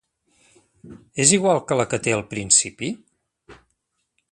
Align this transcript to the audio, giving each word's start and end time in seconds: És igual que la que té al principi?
És 1.25 1.33
igual 1.37 1.61
que 1.71 1.77
la 1.81 1.85
que 1.93 2.01
té 2.09 2.15
al 2.17 2.25
principi? 2.33 2.93